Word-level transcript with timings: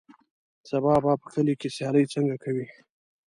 سبا 0.69 0.93
به 1.03 1.11
په 1.21 1.27
کلي 1.33 1.53
کې 1.59 1.69
سیالۍ 1.75 2.05
څنګه 2.13 2.35
کوې. 2.43 2.67